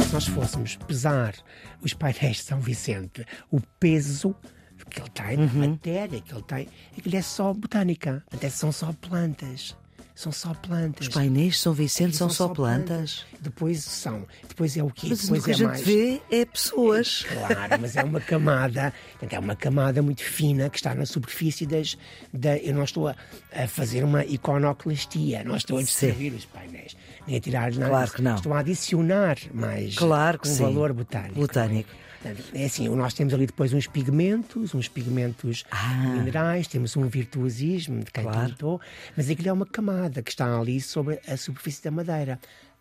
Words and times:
Se 0.00 0.12
nós 0.12 0.26
fôssemos 0.26 0.76
pesar 0.76 1.34
os 1.82 1.94
painéis 1.94 2.38
de 2.38 2.42
São 2.42 2.60
Vicente, 2.60 3.24
o 3.50 3.60
peso 3.60 4.34
que 4.90 5.00
ele 5.00 5.10
tem, 5.10 5.44
a 5.44 5.68
matéria 5.68 6.20
que 6.20 6.34
ele 6.34 6.42
tem, 6.42 6.68
aquilo 6.98 7.16
é 7.16 7.22
só 7.22 7.54
botânica. 7.54 8.24
Até 8.32 8.50
são 8.50 8.72
só 8.72 8.92
plantas. 8.92 9.76
São 10.14 10.30
só 10.32 10.52
plantas. 10.52 11.06
Os 11.06 11.14
painéis 11.14 11.54
de 11.54 11.58
São 11.60 11.72
Vicente 11.72 12.08
Aqui 12.08 12.16
são 12.18 12.28
só 12.28 12.48
plantas. 12.48 13.24
Depois 13.40 13.82
são. 13.82 14.26
Depois 14.46 14.76
é 14.76 14.82
o 14.82 14.90
quê? 14.90 15.06
Mas 15.10 15.22
Depois 15.22 15.40
o 15.40 15.44
que 15.44 15.50
a 15.50 15.54
é 15.54 15.56
gente 15.56 15.66
mais. 15.68 15.80
vê 15.80 16.22
é 16.30 16.44
pessoas. 16.44 17.24
Claro, 17.24 17.80
mas 17.80 17.96
é 17.96 18.02
uma 18.04 18.20
camada, 18.20 18.92
é 19.30 19.38
uma 19.38 19.56
camada 19.56 20.02
muito 20.02 20.22
fina 20.22 20.68
que 20.68 20.76
está 20.76 20.94
na 20.94 21.06
superfície 21.06 21.64
das. 21.64 21.96
Da, 22.34 22.58
eu 22.58 22.74
não 22.74 22.84
estou 22.84 23.08
a, 23.08 23.16
a 23.54 23.66
fazer 23.66 24.04
uma 24.04 24.22
iconoclastia, 24.24 25.42
não 25.44 25.56
estou 25.56 25.78
a 25.78 25.82
destruir 25.82 26.34
os 26.34 26.44
painéis, 26.44 26.96
nem 27.26 27.36
a 27.36 27.40
tirar 27.40 27.72
nada. 27.72 27.88
Claro 27.88 28.12
que 28.12 28.22
não. 28.22 28.34
Estou 28.34 28.52
a 28.52 28.58
adicionar 28.58 29.38
mais 29.54 29.94
Claro 29.96 30.38
que 30.38 30.48
um 30.48 30.54
sim. 30.54 30.62
valor 30.62 30.92
botânico. 30.92 31.34
Botânico. 31.34 31.90
É 32.54 32.64
assim, 32.66 32.88
nós 32.88 33.14
temos 33.14 33.32
ali 33.32 33.46
depois 33.46 33.72
uns 33.72 33.86
pigmentos, 33.86 34.74
uns 34.74 34.88
pigmentos 34.88 35.64
minerais, 36.16 36.66
temos 36.68 36.96
um 36.96 37.08
virtuosismo 37.08 38.00
de 38.04 38.10
quem 38.10 38.24
Ah. 38.26 38.32
Claro. 38.32 38.48
pintou, 38.50 38.80
mas 39.16 39.30
aquilo 39.30 39.48
é 39.48 39.52
uma 39.52 39.66
camada 39.66 40.22
que 40.22 40.30
está 40.30 40.58
ali 40.58 40.80
sobre 40.80 41.18
a 41.26 41.36
superfície 41.36 41.82
da 41.82 41.90
madeira. 41.90 42.38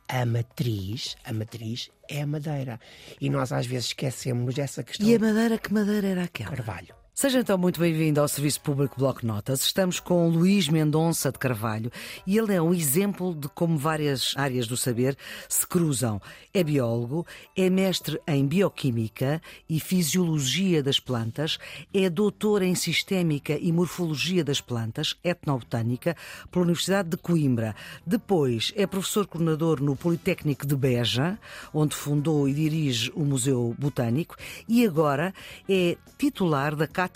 A 0.07 0.25
matriz, 0.25 1.15
a 1.23 1.31
matriz 1.31 1.89
é 2.09 2.21
a 2.23 2.27
madeira. 2.27 2.79
E 3.21 3.29
nós 3.29 3.51
às 3.51 3.65
vezes 3.67 3.87
esquecemos 3.89 4.55
dessa 4.55 4.83
questão 4.83 5.07
E 5.07 5.15
a 5.15 5.19
madeira, 5.19 5.57
que 5.59 5.71
madeira 5.73 6.07
era 6.07 6.23
aquela? 6.23 6.49
carvalho. 6.49 6.98
Seja 7.19 7.41
então 7.41 7.57
muito 7.57 7.81
bem-vindo 7.81 8.21
ao 8.21 8.29
Serviço 8.29 8.61
Público 8.61 8.97
Bloco 8.97 9.25
Notas. 9.25 9.63
Estamos 9.63 9.99
com 9.99 10.29
Luís 10.29 10.69
Mendonça 10.69 11.33
de 11.33 11.37
Carvalho 11.37 11.91
e 12.25 12.37
ele 12.37 12.53
é 12.53 12.61
um 12.61 12.73
exemplo 12.73 13.35
de 13.35 13.49
como 13.49 13.77
várias 13.77 14.33
áreas 14.37 14.67
do 14.67 14.77
saber 14.77 15.17
se 15.49 15.67
cruzam. 15.67 16.21
É 16.53 16.63
biólogo, 16.63 17.27
é 17.57 17.69
mestre 17.69 18.21
em 18.25 18.47
bioquímica 18.47 19.41
e 19.69 19.81
fisiologia 19.81 20.81
das 20.81 20.97
plantas, 20.97 21.59
é 21.93 22.09
doutor 22.09 22.61
em 22.61 22.73
sistémica 22.73 23.51
e 23.59 23.69
morfologia 23.69 24.41
das 24.41 24.61
plantas, 24.61 25.17
etnobotânica, 25.21 26.15
pela 26.49 26.63
Universidade 26.63 27.09
de 27.09 27.17
Coimbra. 27.17 27.75
Depois 28.05 28.71
é 28.77 28.87
professor 28.87 29.27
coordenador 29.27 29.81
no 29.81 29.93
Politécnico 29.93 30.65
de 30.65 30.73
Beja, 30.73 31.37
onde 31.73 31.97
fundou 31.97 32.47
e 32.47 32.53
dirige 32.53 33.11
o 33.13 33.25
Museu 33.25 33.75
Botânico, 33.77 34.37
e 34.69 34.85
agora 34.85 35.33
é 35.67 35.97
titular 36.17 36.77
da 36.77 36.87
Cátedra 36.87 37.08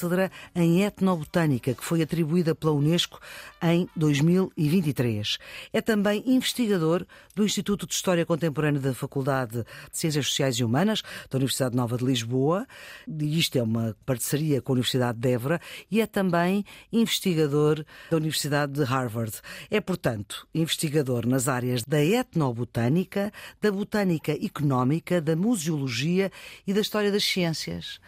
em 0.56 0.84
Etnobotânica, 0.84 1.74
que 1.74 1.84
foi 1.84 2.02
atribuída 2.02 2.56
pela 2.56 2.74
Unesco 2.74 3.20
em 3.62 3.88
2023. 3.96 5.38
É 5.72 5.82
também 5.82 6.24
investigador 6.26 7.06
do 7.36 7.46
Instituto 7.46 7.88
de 7.88 7.94
História 7.94 8.26
Contemporânea 8.26 8.80
da 8.80 8.94
Faculdade 8.94 9.64
de 9.64 9.66
Ciências 9.92 10.28
Sociais 10.28 10.56
e 10.56 10.64
Humanas 10.64 11.02
da 11.30 11.38
Universidade 11.38 11.76
Nova 11.76 11.98
de 11.98 12.06
Lisboa. 12.06 12.68
E 13.08 13.40
isto 13.40 13.58
é 13.58 13.64
uma 13.64 13.96
parceria 14.06 14.62
com 14.62 14.72
a 14.72 14.76
Universidade 14.76 15.20
de 15.20 15.32
Évora 15.32 15.62
e 15.90 16.02
é 16.02 16.08
também 16.08 16.66
investigador 16.92 17.86
da 18.10 18.18
Universidade 18.18 18.74
de 18.74 18.84
Harvard. 18.84 19.34
É, 19.70 19.80
portanto, 19.80 20.48
investigador 20.54 21.26
nas 21.26 21.48
áreas 21.48 21.84
da 21.84 22.04
etnobotânica, 22.04 23.32
da 23.62 23.72
botânica 23.72 24.32
económica, 24.32 25.22
da 25.22 25.36
museologia 25.36 26.32
e 26.66 26.74
da 26.74 26.82
história 26.82 27.12
das 27.12 27.24
ciências. 27.24 28.00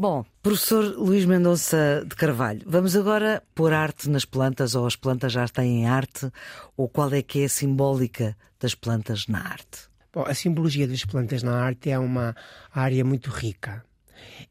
Bom, 0.00 0.24
professor 0.40 0.84
Luís 0.96 1.24
Mendonça 1.24 2.04
de 2.06 2.14
Carvalho, 2.14 2.62
vamos 2.64 2.94
agora 2.94 3.42
pôr 3.52 3.72
arte 3.72 4.08
nas 4.08 4.24
plantas 4.24 4.76
ou 4.76 4.86
as 4.86 4.94
plantas 4.94 5.32
já 5.32 5.48
têm 5.48 5.88
arte 5.88 6.30
ou 6.76 6.88
qual 6.88 7.12
é 7.12 7.20
que 7.20 7.40
é 7.40 7.46
a 7.46 7.48
simbólica 7.48 8.36
das 8.60 8.76
plantas 8.76 9.26
na 9.26 9.40
arte? 9.40 9.88
Bom, 10.12 10.22
a 10.24 10.32
simbologia 10.34 10.86
das 10.86 11.04
plantas 11.04 11.42
na 11.42 11.60
arte 11.60 11.90
é 11.90 11.98
uma 11.98 12.32
área 12.72 13.04
muito 13.04 13.28
rica 13.28 13.84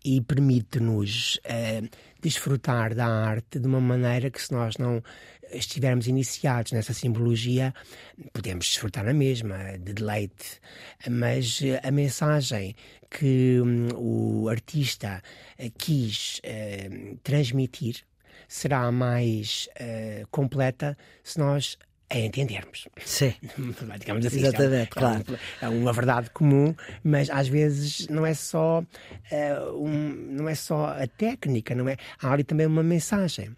e 0.03 0.19
permite-nos 0.19 1.39
eh, 1.45 1.83
desfrutar 2.21 2.93
da 2.93 3.07
arte 3.07 3.57
de 3.57 3.67
uma 3.67 3.79
maneira 3.79 4.29
que, 4.29 4.41
se 4.41 4.51
nós 4.51 4.75
não 4.77 5.01
estivermos 5.51 6.07
iniciados 6.07 6.71
nessa 6.71 6.93
simbologia, 6.93 7.73
podemos 8.33 8.65
desfrutar 8.67 9.03
na 9.05 9.13
mesma, 9.13 9.77
de 9.79 9.93
deleite. 9.93 10.59
Mas 11.09 11.61
eh, 11.61 11.79
a 11.83 11.91
mensagem 11.91 12.75
que 13.09 13.59
hum, 13.61 13.87
o 13.95 14.49
artista 14.49 15.21
eh, 15.57 15.69
quis 15.77 16.39
eh, 16.43 16.89
transmitir 17.23 17.97
será 18.47 18.89
mais 18.91 19.67
completa 20.31 20.97
se 21.23 21.37
nós 21.37 21.77
a 22.09 22.17
entendermos. 22.17 22.87
Sim. 23.03 23.33
Digamos 23.99 24.25
assim, 24.25 24.37
Exatamente, 24.39 24.83
isto 24.83 24.97
é, 24.97 25.01
claro. 25.01 25.23
é 25.61 25.67
um- 25.69 25.75
é 25.75 25.79
uma 25.81 25.91
verdade 25.91 26.29
comum, 26.29 26.73
mas 27.03 27.29
às 27.29 27.49
vezes 27.49 28.07
não 28.07 28.25
é 28.25 28.33
só 28.33 28.81
eh, 29.29 29.59
um- 29.73 30.13
não 30.31 30.47
é 30.47 30.55
só 30.55 30.85
a 30.87 31.05
técnica, 31.07 31.75
não 31.75 31.89
é? 31.89 31.97
Há 32.21 32.31
ali 32.31 32.45
também 32.45 32.65
uma 32.65 32.81
mensagem. 32.83 33.53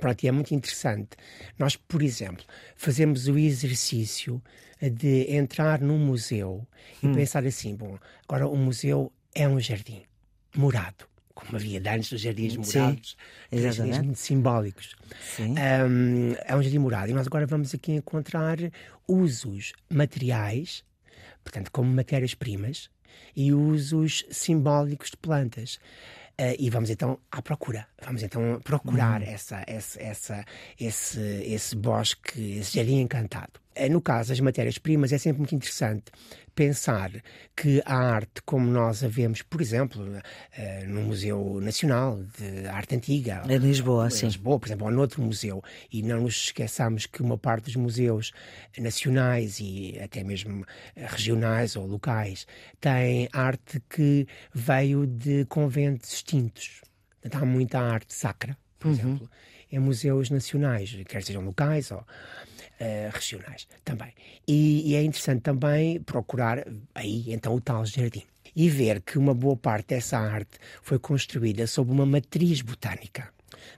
Pronto, 0.00 0.22
e 0.22 0.28
é 0.28 0.32
muito 0.32 0.54
interessante. 0.54 1.10
Nós, 1.58 1.76
por 1.76 2.02
exemplo, 2.02 2.44
fazemos 2.76 3.26
o 3.28 3.36
exercício 3.38 4.42
de 4.80 5.34
entrar 5.34 5.80
num 5.80 5.98
museu 5.98 6.66
e 7.02 7.06
Hum. 7.06 7.14
pensar 7.14 7.44
assim: 7.44 7.74
bom, 7.74 7.98
agora 8.28 8.46
o 8.46 8.56
museu 8.56 9.12
é 9.34 9.48
um 9.48 9.58
jardim 9.60 10.02
morado, 10.56 11.04
como 11.34 11.56
havia 11.56 11.80
antes 11.92 12.12
os 12.12 12.20
jardins 12.20 12.56
Sim, 12.56 12.80
morados, 12.80 13.16
aqueles 13.46 13.74
jardins 13.74 13.98
muito 13.98 14.18
simbólicos. 14.18 14.96
Sim. 15.20 15.54
Um, 15.58 16.34
é 16.44 16.54
um 16.56 16.62
jardim 16.62 16.78
morado 16.78 17.10
e 17.10 17.14
nós 17.14 17.26
agora 17.26 17.46
vamos 17.46 17.74
aqui 17.74 17.92
encontrar 17.92 18.56
usos 19.06 19.72
materiais, 19.90 20.84
portanto, 21.42 21.70
como 21.72 21.92
matérias-primas, 21.92 22.90
e 23.34 23.52
usos 23.52 24.24
simbólicos 24.30 25.10
de 25.10 25.16
plantas. 25.16 25.78
Uh, 26.40 26.54
e 26.56 26.70
vamos 26.70 26.88
então 26.88 27.18
à 27.32 27.42
procura. 27.42 27.86
Vamos 28.00 28.22
então 28.22 28.60
procurar 28.62 29.22
essa, 29.22 29.64
essa, 29.66 30.00
essa, 30.00 30.44
esse, 30.78 31.20
esse 31.20 31.74
bosque, 31.74 32.58
esse 32.58 32.76
jardim 32.76 33.00
encantado. 33.00 33.60
Uh, 33.78 33.90
No 33.90 34.00
caso 34.00 34.30
das 34.30 34.40
matérias-primas, 34.40 35.12
é 35.12 35.18
sempre 35.18 35.38
muito 35.38 35.54
interessante 35.54 36.04
pensar 36.54 37.12
que 37.56 37.80
a 37.84 37.96
arte, 37.96 38.42
como 38.44 38.68
nós 38.68 39.04
a 39.04 39.08
vemos, 39.08 39.42
por 39.42 39.60
exemplo, 39.60 40.02
uh, 40.02 40.88
no 40.88 41.02
Museu 41.02 41.60
Nacional 41.60 42.20
de 42.36 42.66
Arte 42.66 42.96
Antiga, 42.96 43.42
Em 43.48 43.58
Lisboa, 43.58 44.06
em 44.08 44.10
sim. 44.10 44.26
Lisboa, 44.26 44.58
por 44.58 44.66
exemplo, 44.66 44.86
ou 44.86 44.92
noutro 44.92 45.22
museu, 45.22 45.62
e 45.92 46.02
não 46.02 46.22
nos 46.22 46.46
esqueçamos 46.46 47.06
que 47.06 47.22
uma 47.22 47.38
parte 47.38 47.66
dos 47.66 47.76
museus 47.76 48.32
nacionais 48.76 49.60
e 49.60 49.98
até 50.02 50.24
mesmo 50.24 50.66
eh, 50.96 51.06
regionais 51.08 51.76
ou 51.76 51.86
locais 51.86 52.46
tem 52.80 53.28
arte 53.32 53.80
que 53.88 54.26
veio 54.52 55.06
de 55.06 55.44
conventos 55.44 56.12
extintos. 56.12 56.80
Portanto, 57.22 57.42
há 57.42 57.46
muita 57.46 57.78
arte 57.78 58.12
sacra, 58.14 58.56
por 58.78 58.90
exemplo, 58.90 59.30
em 59.70 59.78
museus 59.78 60.30
nacionais, 60.30 60.96
quer 61.06 61.22
sejam 61.22 61.42
locais 61.42 61.90
ou 61.90 62.04
eh, 62.78 63.10
regionais 63.12 63.66
também. 63.84 64.12
E, 64.46 64.90
e 64.90 64.94
é 64.94 65.02
interessante 65.02 65.42
também 65.42 66.00
procurar 66.00 66.66
aí 66.94 67.24
então 67.32 67.54
o 67.54 67.60
tal 67.60 67.84
jardim 67.84 68.24
e 68.54 68.68
ver 68.68 69.00
que 69.02 69.18
uma 69.18 69.34
boa 69.34 69.56
parte 69.56 69.88
dessa 69.88 70.18
arte 70.18 70.58
foi 70.82 70.98
construída 70.98 71.66
sob 71.66 71.90
uma 71.90 72.06
matriz 72.06 72.60
botânica. 72.60 73.28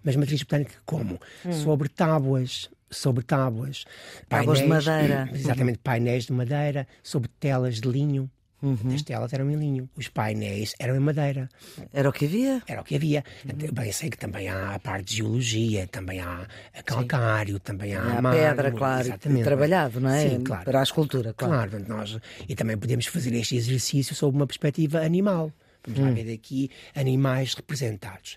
Mas 0.03 0.16
matriz 0.16 0.43
botânica 0.43 0.75
como? 0.84 1.21
Sobre 1.53 1.89
tábuas, 1.89 2.71
sobre 2.91 3.25
tábuas. 3.25 3.84
Tábuas 4.28 4.59
de 4.59 4.65
madeira. 4.66 5.28
Exatamente, 5.33 5.78
painéis 5.78 6.25
de 6.25 6.33
madeira, 6.33 6.87
sobre 7.03 7.28
telas 7.41 7.81
de 7.81 7.89
linho. 7.89 8.31
Uhum. 8.62 8.94
As 8.94 9.03
telas 9.03 9.32
eram 9.32 9.50
em 9.50 9.56
linho, 9.56 9.88
os 9.97 10.09
painéis 10.09 10.75
eram 10.78 10.94
em 10.94 11.00
madeira. 11.00 11.48
Era 11.93 12.09
o 12.09 12.12
que 12.12 12.26
havia? 12.26 12.62
Era 12.66 12.81
o 12.82 12.84
que 12.84 12.94
havia. 12.94 13.25
Uhum. 13.44 13.72
Bem, 13.72 13.93
sei 13.93 14.10
que 14.10 14.19
também 14.19 14.48
há 14.48 14.75
a 14.75 14.78
parte 14.78 15.06
de 15.06 15.16
geologia, 15.16 15.86
também 15.86 16.21
há 16.21 16.47
calcário, 16.84 17.59
também 17.59 17.95
há, 17.95 18.03
Há 18.03 18.22
mármore, 18.22 18.36
pedra, 18.36 18.71
claro, 18.72 19.07
exatamente. 19.07 19.45
trabalhado, 19.45 20.01
não 20.01 20.10
é? 20.10 20.28
Sim, 20.28 20.45
claro. 20.45 20.65
Para 20.65 20.80
a 20.80 20.83
escultura, 20.83 21.33
claro. 21.33 21.71
Claro, 21.71 21.84
nós, 21.89 22.18
e 22.48 22.54
também 22.54 22.77
podemos 22.77 23.07
fazer 23.07 23.34
este 23.34 23.57
exercício 23.57 24.15
sob 24.15 24.36
uma 24.36 24.47
perspectiva 24.47 25.01
animal. 25.01 25.51
Vamos 25.86 26.00
Hum. 26.00 26.04
lá 26.04 26.10
ver 26.10 26.32
aqui 26.32 26.71
animais 26.94 27.54
representados. 27.54 28.36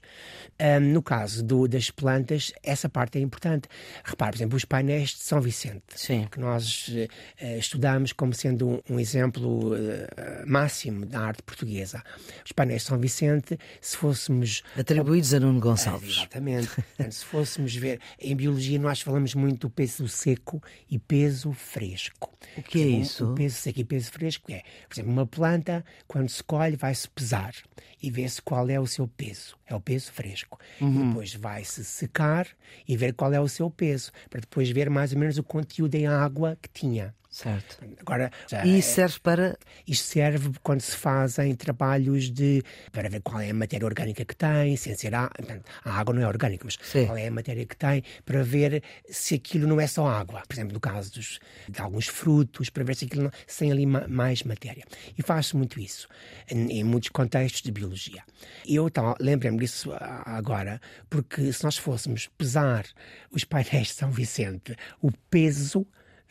Ahm, 0.60 0.94
no 0.94 1.02
caso 1.02 1.44
do- 1.44 1.68
das 1.68 1.90
plantas, 1.90 2.52
essa 2.64 2.88
parte 2.88 3.18
é 3.18 3.22
importante. 3.22 3.68
Repare, 4.04 4.32
por 4.32 4.38
exemplo, 4.38 4.56
os 4.58 4.66
painéis 4.66 5.10
de 5.10 5.24
São 5.24 5.42
Vicente, 5.42 5.84
Sim. 5.96 6.28
que 6.32 6.40
nós 6.40 6.90
eh, 7.40 7.58
estudamos 7.58 8.14
como 8.14 8.34
sendo 8.34 8.68
um, 8.70 8.82
um 8.92 9.00
exemplo 9.00 9.76
eh, 9.76 10.44
máximo 10.46 11.06
da 11.06 11.20
arte 11.22 11.42
portuguesa. 11.44 12.02
Os 12.46 12.52
painéis 12.52 12.84
de 12.84 12.88
São 12.88 12.98
Vicente, 13.00 13.58
se 13.82 13.98
fôssemos 13.98 14.64
Atribuídos 14.78 15.34
a 15.34 15.40
Nuno 15.40 15.60
Gonçalves. 15.60 16.18
Exatamente. 16.18 16.68
Portanto, 16.70 17.12
se 17.12 17.26
fôssemos 17.26 17.76
ver, 17.76 18.00
em 18.20 18.36
biologia 18.36 18.80
nós 18.80 19.02
falamos 19.02 19.34
muito 19.36 19.68
do 19.68 19.70
peso 19.70 20.08
seco 20.08 20.62
e 20.90 20.98
peso 20.98 21.52
fresco. 21.52 22.32
O 22.58 22.62
que 22.62 22.78
é 22.80 22.82
exemplo, 22.84 23.02
isso? 23.02 23.32
O 23.32 23.36
peso 23.36 23.56
seco 23.56 23.80
e 23.80 23.84
peso 23.84 24.12
fresco 24.12 24.52
é, 24.52 24.62
por 24.88 24.94
exemplo, 24.96 25.12
uma 25.12 25.26
planta, 25.26 25.84
quando 26.08 26.30
se 26.30 26.44
colhe, 26.44 26.76
vai-se 26.76 27.10
pesar 27.10 27.33
pesar 27.34 27.54
e 28.02 28.12
vê-se 28.12 28.42
qual 28.42 28.70
é 28.70 28.80
o 28.80 28.86
seu 28.86 29.08
peso. 29.08 29.58
É 29.66 29.74
o 29.74 29.82
peso 29.82 30.12
fresco. 30.12 30.60
Uhum. 30.80 31.06
E 31.06 31.08
depois 31.08 31.34
vai-se 31.34 31.84
secar 31.84 32.48
e 32.88 32.96
ver 32.96 33.14
qual 33.14 33.34
é 33.34 33.40
o 33.40 33.48
seu 33.48 33.70
peso, 33.72 34.12
para 34.30 34.42
depois 34.42 34.70
ver 34.70 34.90
mais 34.90 35.14
ou 35.14 35.20
menos 35.20 35.38
o 35.38 35.44
conteúdo 35.44 35.96
em 35.96 36.06
água 36.06 36.58
que 36.62 36.70
tinha. 36.70 37.16
Certo. 37.34 37.80
Agora, 38.00 38.32
e 38.64 38.78
isso 38.78 38.94
serve 38.94 39.20
para. 39.20 39.58
Isto 39.88 40.06
serve 40.06 40.52
quando 40.62 40.82
se 40.82 40.96
fazem 40.96 41.56
trabalhos 41.56 42.30
de. 42.30 42.62
para 42.92 43.10
ver 43.10 43.22
qual 43.22 43.42
é 43.42 43.50
a 43.50 43.54
matéria 43.56 43.88
orgânica 43.88 44.24
que 44.24 44.36
tem, 44.36 44.78
sem 44.78 44.96
ser. 44.96 45.16
A, 45.16 45.32
a 45.84 46.00
água 46.00 46.14
não 46.14 46.22
é 46.22 46.28
orgânica, 46.28 46.64
mas 46.64 46.78
Sim. 46.84 47.08
qual 47.08 47.18
é 47.18 47.26
a 47.26 47.32
matéria 47.32 47.66
que 47.66 47.76
tem, 47.76 48.04
para 48.24 48.44
ver 48.44 48.84
se 49.10 49.34
aquilo 49.34 49.66
não 49.66 49.82
é 49.82 49.88
só 49.88 50.06
água. 50.06 50.44
Por 50.48 50.54
exemplo, 50.54 50.74
no 50.74 50.80
caso 50.80 51.12
dos, 51.12 51.40
de 51.68 51.82
alguns 51.82 52.06
frutos, 52.06 52.70
para 52.70 52.84
ver 52.84 52.96
se 52.96 53.06
aquilo 53.06 53.24
não, 53.24 53.32
tem 53.58 53.72
ali 53.72 53.88
ma, 53.88 54.08
mais 54.08 54.44
matéria. 54.44 54.86
E 55.18 55.24
faz-se 55.24 55.58
muito 55.58 55.80
isso 55.80 56.08
em, 56.52 56.72
em, 56.72 56.84
muitos 56.84 57.10
contextos 57.10 57.64
de 57.64 57.72
biologia. 57.72 58.22
Eu 58.64 58.86
então, 58.86 59.16
lembrei-me 59.20 59.58
disso 59.58 59.92
agora, 60.24 60.80
porque 61.10 61.52
se 61.52 61.64
nós 61.64 61.78
fôssemos 61.78 62.30
pesar 62.38 62.86
os 63.32 63.44
painéis 63.44 63.88
de 63.88 63.94
São 63.94 64.12
Vicente, 64.12 64.76
o 65.02 65.12
peso 65.32 65.84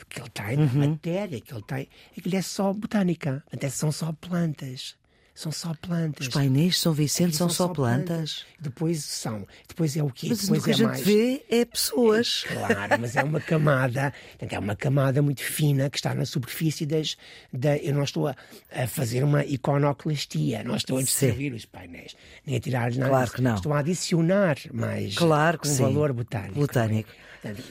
que 0.09 0.21
ele 0.21 0.31
tem, 0.31 0.59
uhum. 0.59 0.85
a 0.85 0.89
matéria 0.89 1.41
que 1.41 1.53
ele 1.53 1.63
tem, 1.63 1.89
aquilo 2.17 2.37
é 2.37 2.43
só 2.43 2.73
botânica, 2.73 3.43
até 3.53 3.69
são 3.69 3.91
só 3.93 4.13
plantas. 4.13 4.97
São 5.35 5.51
só 5.51 5.73
plantas. 5.81 6.27
Os 6.27 6.35
painéis 6.35 6.79
São 6.79 6.93
Vicente 6.93 7.35
são, 7.35 7.49
são, 7.49 7.69
só 7.69 7.73
plantas. 7.73 8.07
plantas. 8.07 8.47
Depois 8.61 9.03
são. 9.03 9.47
Depois 9.67 9.97
é 9.97 10.03
o 10.03 10.11
quê? 10.11 10.27
Mas 10.29 10.43
depois 10.43 10.61
o 10.61 10.65
que 10.65 10.71
é 10.71 10.75
a 10.75 10.77
gente 10.77 10.89
mais... 10.89 11.01
vê 11.01 11.45
é 11.49 11.65
pessoas. 11.65 12.45
É, 12.51 12.55
claro, 12.55 13.01
mas 13.01 13.17
é 13.17 13.23
uma 13.23 13.41
camada. 13.41 14.13
É 14.39 14.59
uma 14.59 14.77
camada 14.77 15.23
muito 15.23 15.43
fina 15.43 15.89
que 15.89 15.97
está 15.97 16.15
na 16.15 16.27
superfície 16.27 16.85
das. 16.85 17.17
Da, 17.51 17.79
eu 17.79 17.95
não 17.95 18.05
estou 18.05 18.29
a, 18.29 18.37
a 18.71 18.87
fazer 18.87 19.25
uma 19.25 19.43
iconoclastia, 19.45 20.63
não 20.65 20.77
estou 20.77 20.99
a 20.99 21.01
destruir 21.01 21.55
os 21.55 21.65
painéis, 21.65 22.15
nem 22.47 22.57
a 22.57 22.61
tirar 22.61 22.93
nada. 22.93 23.09
Claro 23.09 23.31
que 23.33 23.41
não. 23.41 23.55
Estou 23.55 23.73
a 23.73 23.79
adicionar 23.79 24.59
mais 24.71 25.15
claro 25.15 25.59
que 25.59 25.67
um 25.67 25.73
sim. 25.73 25.83
valor 25.83 26.13
botânico. 26.13 26.55
Botânico. 26.55 27.11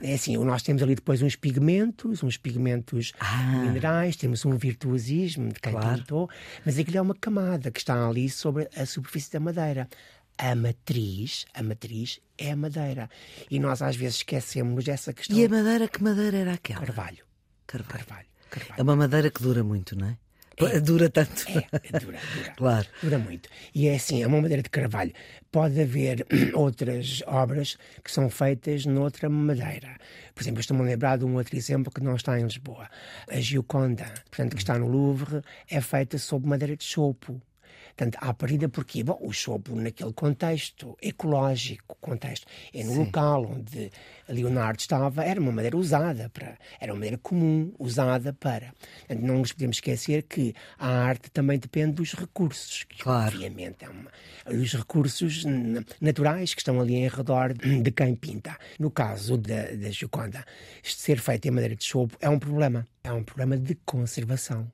É 0.02 0.14
assim, 0.14 0.38
nós 0.38 0.62
temos 0.62 0.84
ali 0.84 0.96
depois 0.96 1.22
uns 1.22 1.36
pigmentos, 1.36 2.22
uns 2.24 2.38
pigmentos 2.38 3.14
ah. 3.20 3.64
minerais, 3.64 4.16
temos 4.16 4.44
um 4.46 4.58
virtuosismo 4.58 5.50
de 5.50 5.60
quem 5.60 5.72
claro. 5.72 6.00
pintou, 6.00 6.30
mas 6.66 6.78
aquilo 6.78 6.98
é 6.98 7.02
uma 7.02 7.16
camada 7.16 7.72
que 7.72 7.80
está 7.80 8.08
ali 8.08 8.30
sobre 8.30 8.68
a 8.76 8.86
superfície 8.86 9.32
da 9.32 9.40
madeira. 9.40 9.88
A 10.38 10.56
matriz, 10.56 11.46
a 11.54 11.62
matriz 11.62 12.20
é 12.38 12.52
a 12.52 12.56
madeira. 12.56 13.10
E 13.50 13.60
nós 13.60 13.82
às 13.82 13.96
vezes 13.96 14.18
esquecemos 14.18 14.84
dessa 14.84 15.14
questão. 15.14 15.38
E 15.38 15.46
a 15.46 15.50
madeira, 15.50 15.88
que 15.88 16.04
madeira 16.04 16.38
era 16.38 16.54
aquela? 16.54 16.80
Carvalho. 16.80 17.24
Carvalho. 17.68 18.06
Carvalho. 18.06 18.28
Carvalho. 18.50 18.80
É 18.80 18.84
uma 18.84 18.96
madeira 18.96 19.30
que 19.30 19.42
dura 19.42 19.64
muito, 19.64 19.96
não 19.96 20.08
é? 20.08 20.18
É, 20.68 20.80
dura 20.80 21.10
tanto. 21.10 21.46
É, 21.50 21.68
é, 21.72 22.00
dura, 22.00 22.18
dura. 22.36 22.54
claro. 22.58 22.88
Dura 23.02 23.18
muito. 23.18 23.50
E 23.74 23.88
é 23.88 23.96
assim, 23.96 24.22
é 24.22 24.28
uma 24.28 24.42
madeira 24.42 24.62
de 24.62 24.70
carvalho. 24.70 25.14
Pode 25.52 25.80
haver 25.82 26.26
outras 26.54 27.24
obras 27.26 27.78
que 28.04 28.12
são 28.12 28.30
feitas 28.30 28.86
noutra 28.86 29.30
madeira. 29.30 29.98
Por 30.34 30.42
exemplo, 30.42 30.62
estou-me 30.62 30.84
a 30.84 30.86
lembrar 30.86 31.18
de 31.18 31.26
um 31.26 31.36
outro 31.36 31.56
exemplo 31.56 31.92
que 31.92 32.04
não 32.04 32.16
está 32.16 32.40
em 32.40 32.44
Lisboa. 32.44 32.90
A 33.30 33.40
Gioconda, 33.40 34.06
portanto, 34.30 34.56
que 34.56 34.62
está 34.62 34.78
no 34.78 34.88
Louvre, 34.88 35.42
é 35.70 35.82
feita 35.82 36.18
sob 36.18 36.48
madeira 36.48 36.76
de 36.76 36.84
chopo. 36.84 37.42
Portanto, 37.96 38.18
à 38.22 38.34
partida, 38.34 38.70
porque 38.70 39.04
bom, 39.04 39.18
o 39.22 39.32
chopo, 39.32 39.76
naquele 39.76 40.14
contexto 40.14 40.98
ecológico, 41.02 41.98
contexto, 42.00 42.48
é 42.74 42.84
no 42.84 42.94
Sim. 42.94 43.00
local 43.00 43.46
onde 43.46 43.92
Leonardo 44.28 44.80
estava, 44.80 45.24
era 45.24 45.40
uma 45.40 45.52
madeira 45.52 45.78
usada 45.78 46.30
para, 46.30 46.58
era 46.80 46.92
uma 46.92 47.00
madeira 47.00 47.18
comum, 47.18 47.74
usada 47.78 48.34
para. 48.34 48.74
Portanto, 49.08 49.26
não 49.26 49.40
nos 49.40 49.52
podemos 49.52 49.78
esquecer 49.78 50.24
que 50.24 50.54
a 50.78 50.88
arte 50.88 51.30
também 51.32 51.60
depende 51.60 51.94
dos 51.94 52.14
recursos, 52.14 52.84
que 52.84 53.04
claro. 53.04 53.36
obviamente 53.36 53.86
é 53.86 53.90
uma, 53.90 54.12
os 54.48 54.74
recursos 54.74 55.44
naturais 56.00 56.54
que 56.54 56.62
estão 56.62 56.80
ali 56.80 56.96
em 56.96 57.08
redor 57.08 57.54
de 57.54 57.92
quem 57.92 58.16
pinta. 58.16 58.58
No 58.80 58.90
caso 58.90 59.38
da, 59.38 59.72
da 59.72 59.90
Gioconda, 59.92 60.44
ser 60.84 61.20
feita 61.20 61.48
em 61.48 61.52
madeira 61.52 61.76
de 61.76 61.84
chopo 61.84 62.18
é 62.20 62.30
um 62.30 62.40
problema. 62.40 62.88
É 63.04 63.12
um 63.12 63.24
problema 63.24 63.58
de 63.58 63.76
conservação 63.86 64.72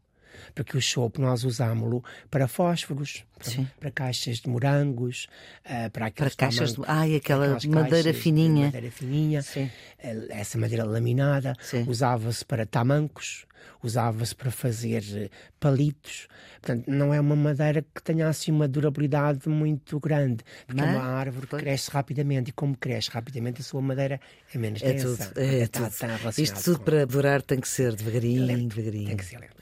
porque 0.53 0.77
o 0.77 0.81
chopo 0.81 1.21
nós 1.21 1.43
usámo-lo 1.43 2.03
para 2.29 2.47
fósforos, 2.47 3.23
para, 3.37 3.65
para, 3.79 3.91
caixas 3.91 4.37
de 4.37 4.49
morangos, 4.49 5.27
uh, 5.65 5.89
para 5.91 6.11
para 6.11 6.29
caixas 6.31 6.73
de... 6.73 6.81
Ai, 6.87 7.15
aquela 7.15 7.57
madeira 7.67 8.13
fininha. 8.13 8.65
madeira 8.65 8.91
fininha, 8.91 9.41
uh, 9.41 9.69
essa 10.29 10.57
madeira 10.57 10.83
laminada, 10.83 11.53
usava-se 11.87 12.43
para 12.45 12.65
tamancos, 12.65 13.45
usava-se 13.83 14.35
para 14.35 14.51
fazer 14.51 15.03
eh, 15.15 15.29
palitos. 15.59 16.27
Portanto, 16.61 16.87
não 16.87 17.13
é 17.13 17.19
uma 17.19 17.35
madeira 17.35 17.81
que 17.81 18.01
tenha 18.03 18.27
assim 18.27 18.51
uma 18.51 18.67
durabilidade 18.67 19.47
muito 19.47 19.99
grande, 19.99 20.43
porque 20.65 20.81
Mas, 20.81 20.95
é 20.95 20.97
uma 20.97 21.05
árvore 21.05 21.47
que 21.47 21.57
cresce 21.57 21.91
rapidamente 21.91 22.49
e 22.49 22.53
como 22.53 22.75
cresce 22.75 23.09
rapidamente 23.11 23.61
a 23.61 23.63
sua 23.63 23.81
madeira 23.81 24.19
é 24.53 24.57
menos 24.57 24.81
é 24.81 24.93
densa. 24.93 25.27
Tudo, 25.27 25.39
é, 25.39 25.59
é 25.61 25.67
tudo. 25.67 25.89
Isto 26.37 26.63
tudo 26.63 26.79
com... 26.79 26.85
para 26.85 27.05
durar 27.05 27.41
tem 27.41 27.59
que 27.59 27.67
ser 27.67 27.95
devagarinho, 27.95 28.45
lento, 28.45 28.75
devagarinho. 28.75 29.07
Tem 29.07 29.17
que 29.17 29.25
ser 29.25 29.39
lento. 29.39 29.55